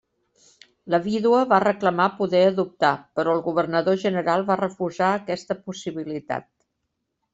La 0.93 0.99
vídua 1.07 1.41
va 1.51 1.59
reclamar 1.63 2.07
poder 2.21 2.41
adoptar 2.45 2.91
però 3.19 3.37
el 3.39 3.45
governador 3.49 3.99
general 4.05 4.47
va 4.51 4.59
refusar 4.63 5.11
aquesta 5.19 5.59
possibilitat. 5.69 6.49